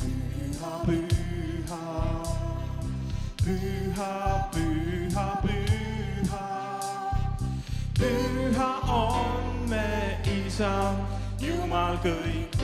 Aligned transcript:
pyhä, 0.00 0.72
pyhä, 0.86 1.76
pyhä, 3.44 4.12
pyhä, 4.52 4.52
pyhä, 4.52 5.26
pyhä. 5.42 6.48
Pyhä 7.98 8.70
on 8.88 9.68
me 9.68 10.18
Isä, 10.24 10.94
Jumal 11.40 11.96
kõikvõimas. 12.04 12.60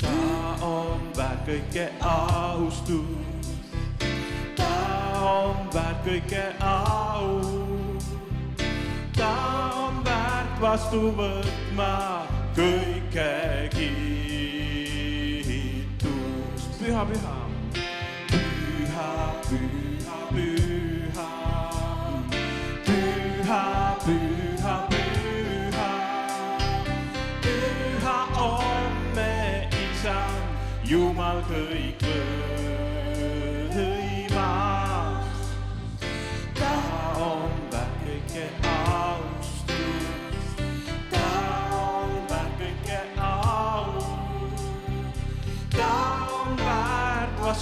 ta 0.00 0.16
on 0.62 1.00
väärt 1.16 1.46
kõike 1.46 1.86
austust, 2.00 3.48
ta 4.56 4.72
on 5.22 5.56
väärt 5.74 6.04
kõike 6.06 6.44
au. 6.60 7.40
ta 9.16 9.32
on 9.76 10.04
väärt 10.04 10.60
vastu 10.60 11.14
võtma 11.16 12.19
kõike 12.60 13.28
kiitus. 13.76 14.32
püha, 16.80 17.04
püha. 17.08 17.39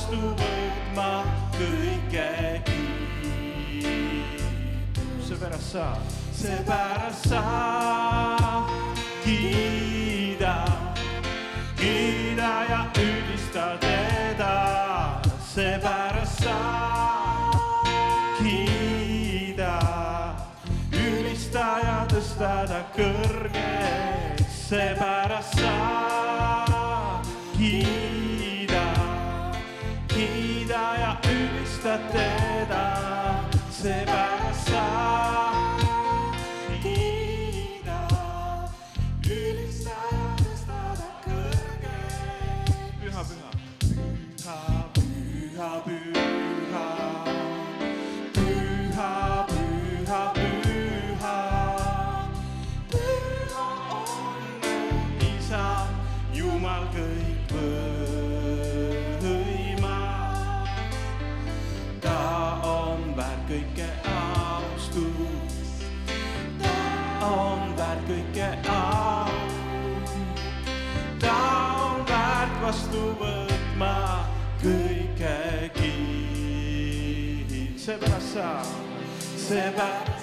nõustuvõid 0.08 0.96
ma 0.96 1.24
kõige 1.52 2.62
kiidan. 2.64 4.38
seepärast 5.20 5.72
sa, 5.72 5.96
seepärast 6.32 7.28
sa 7.28 7.42
kiida, 9.24 10.64
kiida 11.76 12.52
ja 12.70 12.80
ülista 12.96 13.76
teda, 13.80 15.20
seepärast 15.52 16.42
sa 16.42 16.58
kiida, 18.40 19.78
ülista 20.92 21.68
ja 21.84 22.02
tõsta 22.08 22.66
ta 22.68 22.82
kõrgeks, 22.96 24.68
seepärast 24.68 25.58
sa 25.60 25.72
kiida. 27.58 28.07
sa 31.88 31.96
teda 32.12 32.84
seba. 33.72 34.37
sound. 78.28 78.66
Say. 79.38 80.17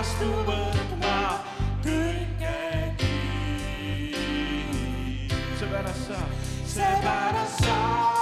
vastu 0.00 0.28
võtma 0.48 1.16
kõike 1.84 2.54
kiis. 3.02 4.16
seepärast 5.60 6.08
sa, 6.08 6.20
seepärast 6.64 7.60
sa. 7.66 8.19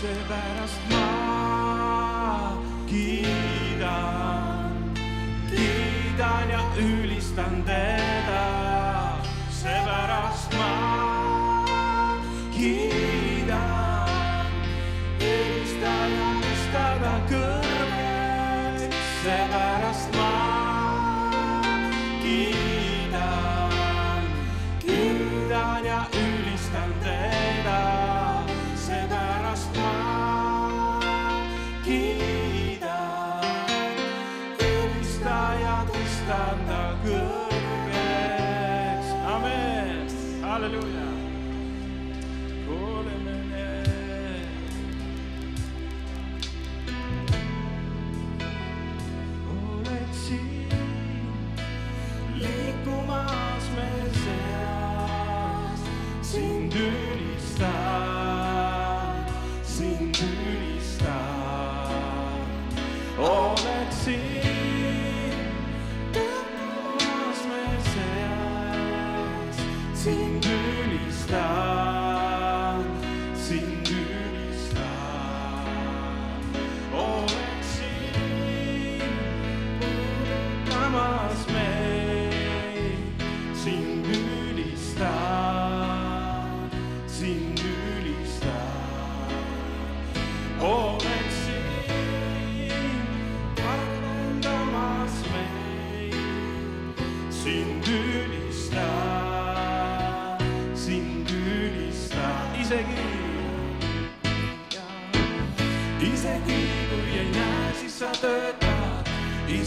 Seepärast 0.00 0.80
ma 0.90 2.56
kiidan, 2.88 4.72
kiidan 5.50 6.50
ja 6.50 6.62
ülistan 6.76 7.62
teda, 7.66 8.09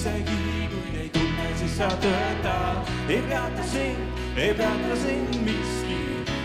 isegi 0.04 0.68
kui 0.68 1.00
ei 1.00 1.10
tunne, 1.10 1.46
siis 1.56 1.78
sa 1.78 1.88
töötad, 1.88 2.90
ei 3.08 3.22
peata 3.30 3.64
sind, 3.64 4.18
ei 4.36 4.54
peata 4.54 4.96
sind 4.96 5.36
miski, 5.46 6.00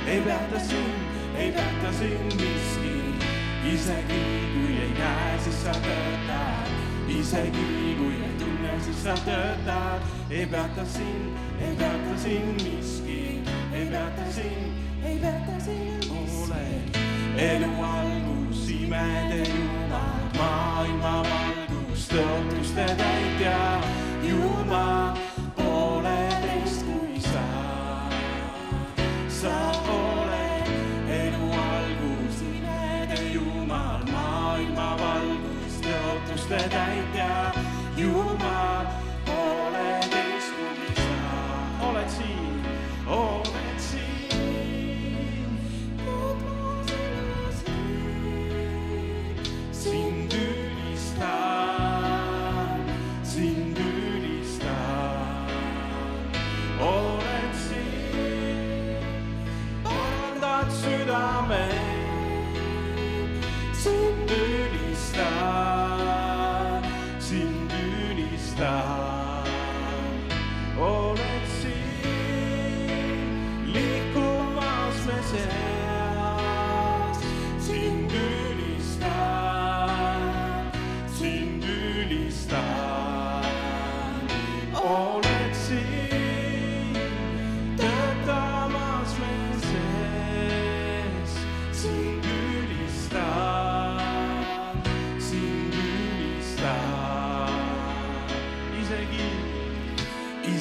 ei 0.06 0.20
peata 0.20 0.58
sind, 0.58 1.00
ei 1.34 1.50
peata 1.52 1.92
sind 1.98 2.36
miski, 2.38 2.92
isegi 3.72 4.20
kui 4.52 4.78
ei 4.78 4.92
näe, 4.98 5.38
siis 5.42 5.62
sa 5.64 5.74
töötad, 5.74 6.70
isegi 7.08 7.96
kui 7.98 8.14
ei 8.14 8.34
tunne, 8.38 8.78
siis 8.84 9.02
sa 9.02 9.16
töötad, 9.26 10.06
ei 10.30 10.46
peata 10.46 10.84
sind, 10.84 11.34
ei 11.58 11.74
peata 11.74 12.18
sind 12.22 12.62
miski, 12.62 13.42
ei 13.72 13.86
peata 13.90 14.32
sind, 14.36 14.70
ei 15.02 15.18
peata 15.18 15.58
sind 15.64 16.06
miski. 16.12 16.98
elu 17.36 17.72
algus, 17.90 18.68
imede 18.70 19.42
Jumal, 19.50 20.22
maailma 20.38 21.16
valgus, 21.26 21.67
tõotuste 22.06 22.84
täitja, 22.98 23.56
Jumal, 24.22 25.18
pooleteist 25.56 26.84
kui 26.86 27.18
sa. 27.20 27.42
sa 29.28 29.67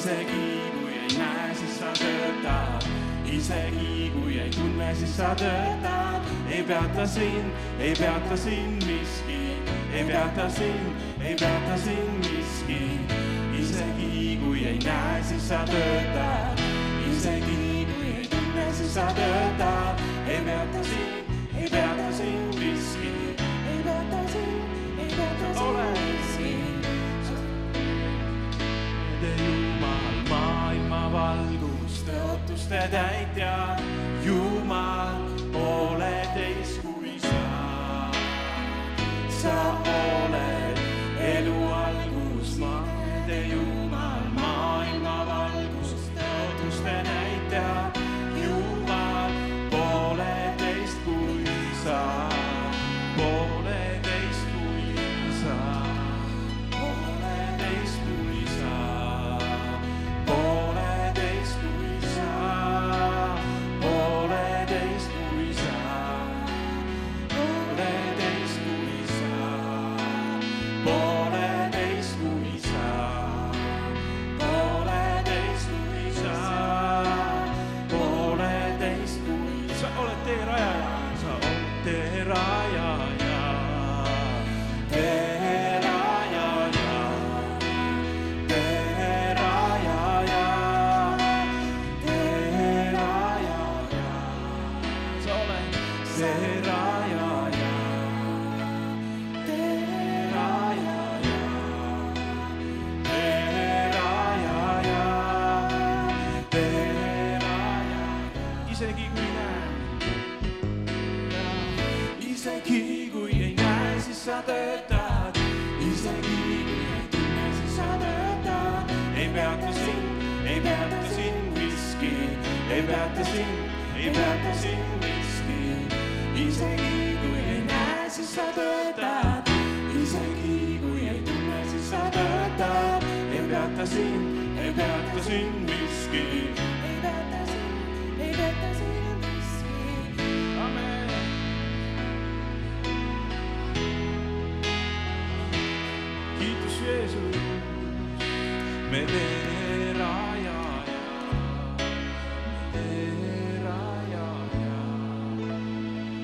isegi 0.08 0.70
kui 0.72 0.92
ei 0.92 1.18
näe, 1.18 1.54
siis 1.54 1.78
sa 1.78 1.90
töötad, 1.98 2.84
isegi 3.28 4.10
kui 4.14 4.38
ei 4.40 4.50
tunne, 4.50 4.94
siis 4.94 5.16
sa 5.16 5.34
töötad, 5.36 6.30
ei 6.50 6.62
peata 6.62 7.06
sind, 7.06 7.52
ei 7.78 7.92
peata 7.98 8.36
sind 8.36 8.86
miski, 8.88 9.40
ei 9.92 10.04
peata 10.08 10.48
sind, 10.48 11.04
ei 11.20 11.34
peata 11.34 11.76
sind 11.84 12.24
miski, 12.24 12.80
isegi 13.60 14.38
kui 14.44 14.64
ei 14.64 14.80
näe, 14.86 15.20
siis 15.28 15.48
sa 15.48 15.60
töötad, 15.68 16.64
isegi 17.10 17.86
kui 17.92 18.16
ei 18.16 18.26
tunne, 18.32 18.66
siis 18.80 18.94
sa 18.94 19.12
töötad, 19.20 20.04
ei 20.26 20.40
peata 20.48 20.84
sind, 20.88 21.38
ei 21.52 21.68
peata 21.68 22.10
sind 22.16 22.60
miski, 22.64 23.14
ei 23.36 23.80
peata 23.84 24.26
sind, 24.32 25.00
ei 25.04 25.16
peata 25.16 25.54
sind 25.54 25.97
maailma 31.18 31.48
valgus, 31.58 32.02
tõotuste 32.06 32.82
täitja, 32.92 33.76
Jumal, 34.24 35.24
pooleteist 35.52 36.82
kui 36.82 37.18
sa. 37.22 37.42
sa 39.40 39.56
oled 39.88 40.57
세라야 96.18 97.27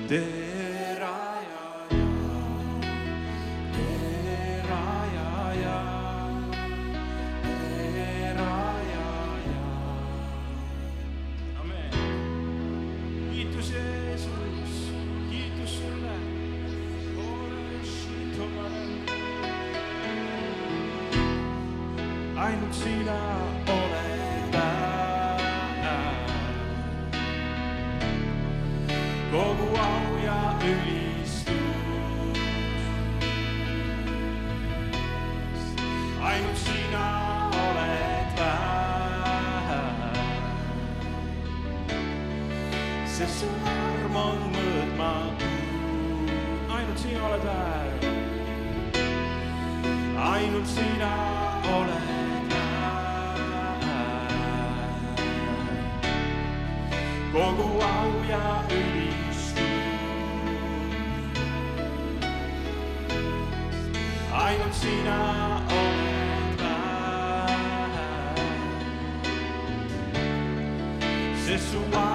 day. 0.09 0.44
arm 43.71 44.17
on 44.17 44.39
mõõtma. 44.55 45.11
ainult 46.77 46.99
sina 46.99 47.21
oled 47.29 47.45
väär. 47.49 47.91
ainult 50.31 50.67
sina 50.67 51.13
oled 51.77 52.05
väär. 52.53 52.95
kogu 57.33 57.69
au 57.91 58.13
ja 58.29 58.65
ülistus. 58.71 59.55
ainult 64.33 64.75
sina 64.75 65.19
oled. 65.69 66.05
sua 71.75 72.14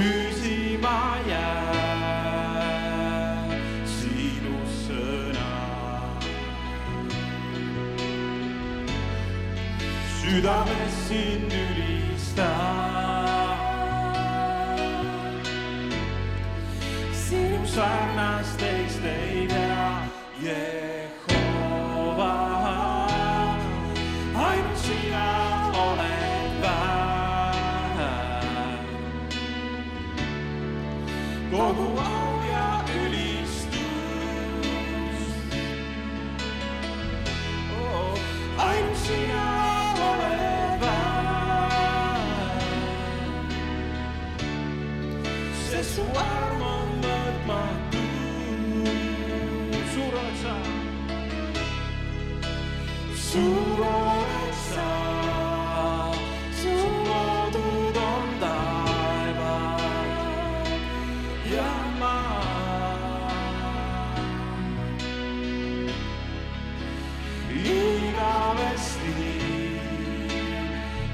püsima 0.00 1.20
jääb 1.28 2.40
sinu 3.84 4.56
sõna. 4.80 5.52
südames 10.20 10.94
sind 11.08 11.52
ülistan, 11.52 12.46
sinu 17.12 17.66
sarnast 17.66 18.62
ei 18.62 18.89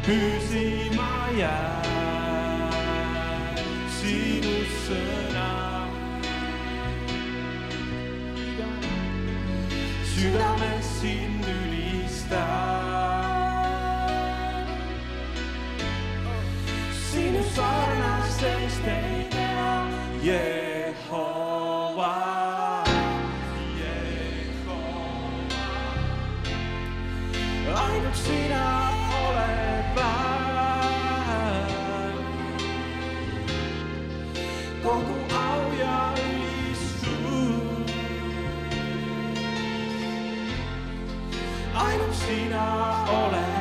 Who 0.06 0.35
kogu 34.86 35.14
au 35.34 35.62
ja 35.80 36.14
ülistus. 36.14 37.92
ainult 41.74 42.14
sina 42.14 42.66
oled. 43.22 43.55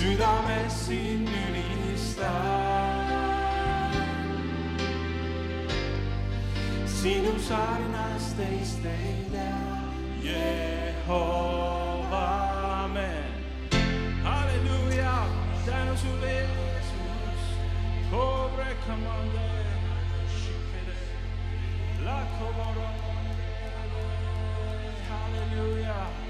sydame 0.00 0.60
sin 0.68 1.24
nyligsta. 1.24 2.32
Sinus 6.86 7.50
arnas 7.50 8.34
teis 8.36 8.74
teidä, 8.82 9.52
Jehova, 10.22 12.28
amen. 12.84 13.24
Halleluja, 14.24 15.26
sano 15.66 15.96
sulle 15.96 16.32
Jeesus, 16.32 17.42
pobre 18.10 18.76
comande, 18.86 19.50
shikere, 20.38 20.96
la 22.04 22.22
comoro, 22.38 22.90
halleluja. 25.08 26.29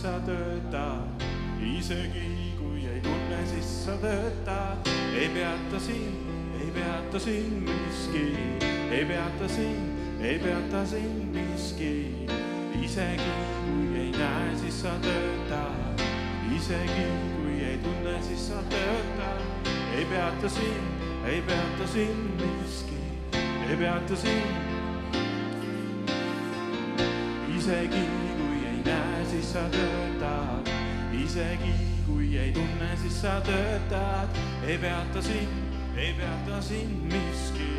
siis 0.00 0.12
sa 0.12 0.20
töötad, 0.24 1.24
isegi 1.60 2.54
kui 2.58 2.86
ei 2.88 3.00
tunne, 3.00 3.40
siis 3.46 3.84
sa 3.84 3.92
töötad, 4.00 4.88
ei 5.12 5.28
peata 5.28 5.80
sind, 5.80 6.30
ei 6.60 6.70
peata 6.72 7.18
sind 7.20 7.68
miski, 7.68 8.24
ei 8.90 9.04
peata 9.04 9.48
sind, 9.48 10.22
ei 10.22 10.38
peata 10.38 10.86
sind 10.86 11.36
miski, 11.36 12.26
isegi 12.80 13.34
kui 13.66 14.00
ei 14.00 14.10
näe, 14.16 14.56
siis 14.62 14.80
sa 14.80 14.94
töötad, 15.04 16.00
isegi 16.56 17.08
kui 17.36 17.60
ei 17.64 17.76
tunne, 17.84 18.16
siis 18.22 18.48
sa 18.48 18.64
töötad, 18.72 19.68
ei 19.98 20.04
peata 20.04 20.48
sind, 20.48 21.04
ei 21.28 21.42
peata 21.42 21.92
sind 21.92 22.40
miski, 22.40 23.04
ei 23.68 23.76
peata 23.76 24.16
sind 24.16 24.70
isegi 27.60 28.29
siis 29.40 29.52
sa 29.52 29.60
töötad, 29.72 30.68
isegi 31.12 31.72
kui 32.06 32.38
ei 32.38 32.52
tunne, 32.52 32.88
siis 33.00 33.20
sa 33.22 33.40
töötad, 33.40 34.36
ei 34.66 34.76
peata 34.78 35.22
sind, 35.22 35.48
ei 35.96 36.12
peata 36.18 36.60
sind 36.62 37.12
miski, 37.12 37.70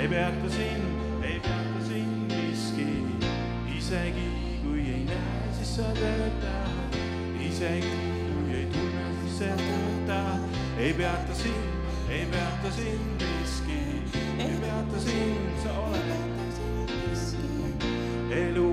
ei 0.00 0.08
peata 0.08 0.48
sind, 0.48 1.22
ei 1.22 1.40
peata 1.44 1.84
sind 1.88 2.32
miski, 2.32 2.88
isegi 3.76 4.28
kui 4.62 4.80
ei 4.80 5.04
näe, 5.04 5.52
siis 5.58 5.76
sa 5.76 5.92
töötad, 6.00 6.96
isegi 7.50 7.92
kui 8.30 8.56
ei 8.56 8.66
tunne, 8.72 9.04
siis 9.20 9.38
sa 9.38 9.52
töötad, 9.60 10.48
ei 10.78 10.94
peata 10.94 11.34
sind, 11.34 11.68
ei 12.08 12.24
peata 12.32 12.72
sind 12.78 13.28
miski, 13.28 13.82
ei 14.38 14.56
peata 14.60 15.04
sind, 15.04 15.52
sa 15.66 15.80
oled 15.84 16.34
elu 18.34 18.72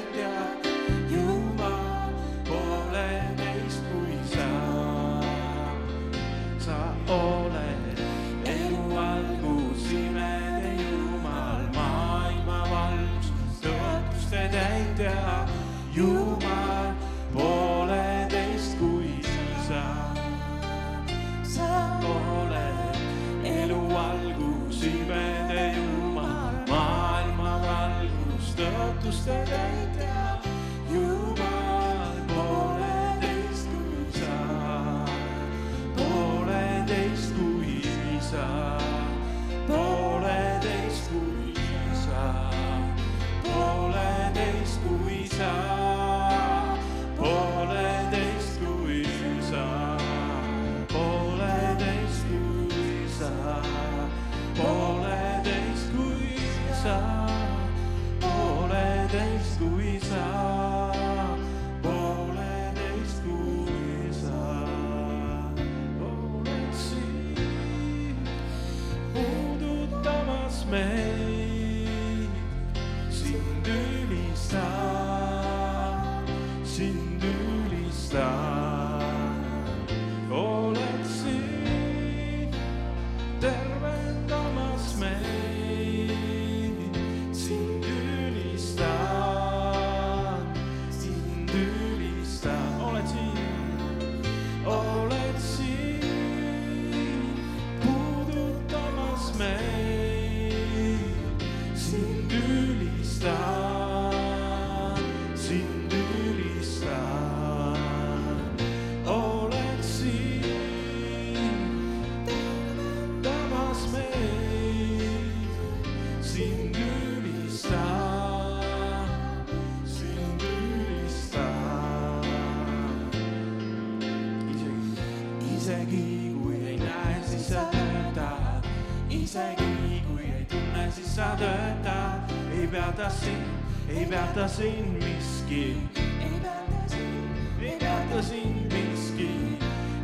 isegi 125.81 126.33
kui 126.43 126.55
ei 126.67 126.77
näe, 126.77 127.21
siis 127.25 127.47
sa 127.49 127.61
töötad, 127.71 128.65
isegi 129.09 130.03
kui 130.07 130.23
ei 130.23 130.45
tunne, 130.45 130.91
siis 130.91 131.15
sa 131.15 131.35
töötad, 131.39 132.33
ei 132.53 132.67
peata 132.67 133.09
sind, 133.09 133.89
ei 133.89 134.05
peata 134.05 134.47
sind 134.47 135.01
miski, 135.01 135.77
ei 136.21 136.37
peata 136.43 136.83
sind, 136.87 137.61
ei 137.61 137.77
peata 137.79 138.21
sind 138.21 138.73
miski, 138.73 139.29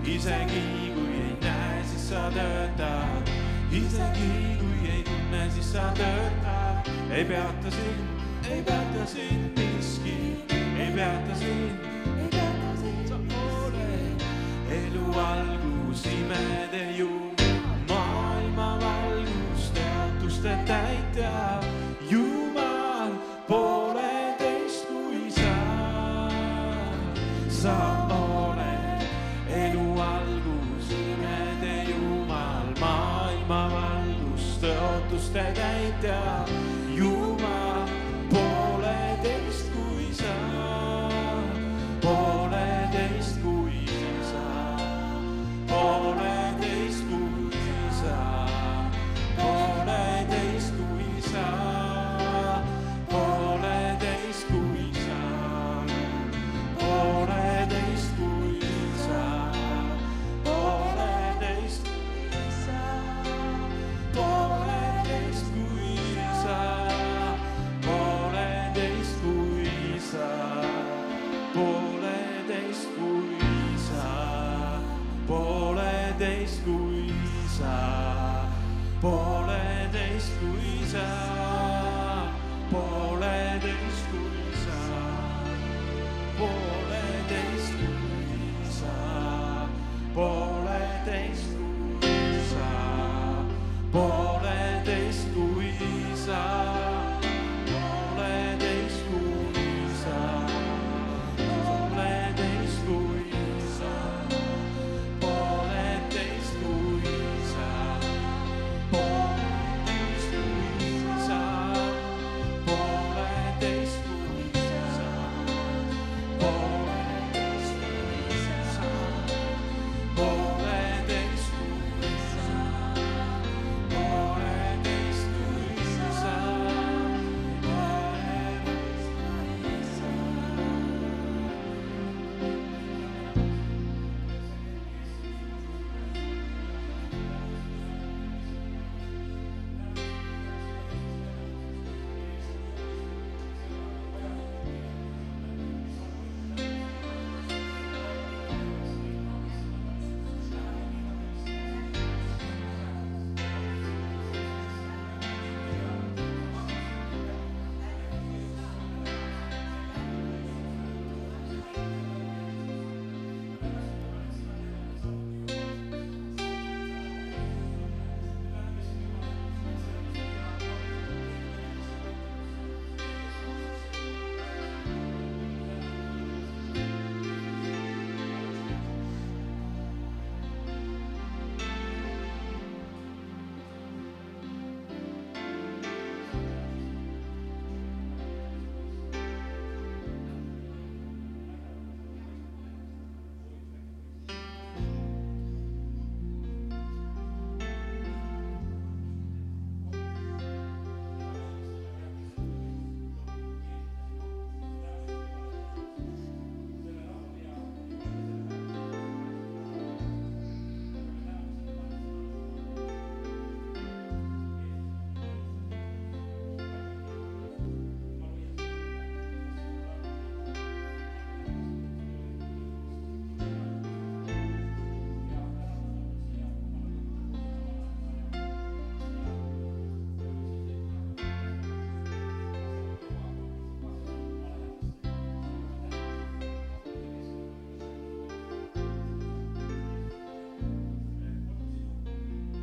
isegi 0.03 0.63
kui 0.95 1.13
ei 1.13 1.35
näe, 1.41 1.83
siis 1.91 2.09
sa 2.09 2.31
töötad, 2.33 3.29
isegi 3.71 4.31
kui 4.63 4.89
ei 4.95 5.03
tunne, 5.03 5.43
siis 5.53 5.71
sa 5.73 5.91
töötad, 5.93 6.89
ei 7.11 7.25
peata 7.25 7.71
sind, 7.71 8.25
ei 8.49 8.63
peata 8.63 9.05
sind 9.05 9.61
miski, 9.61 10.17
ei 10.79 10.89
peata 10.95 11.35
sind, 11.35 11.85
ei 12.17 12.33
peata 12.33 12.73
sind, 12.81 13.07
sa 13.13 13.21
oled 13.45 14.27
elu 14.71 15.13
all 15.19 15.56
uus 15.97 16.05
imede 16.05 16.97
ju, 16.97 17.09
maailma 17.89 18.79
valgus, 18.81 19.71
teaduste 19.73 20.57
täitja, 20.65 21.61
Jumal 22.09 23.11
pooleteist 23.47 24.87
kui 24.87 25.31
sa. 25.31 26.29
sa 27.49 27.77
oled 28.09 29.01
elu 29.49 30.01
algus, 30.01 30.91
imede 30.91 31.89
Jumal, 31.89 32.73
maailma 32.79 33.61
valgus, 33.73 34.59
tõotuste 34.61 35.45
täitja, 35.53 36.21
Jumal. 36.95 37.26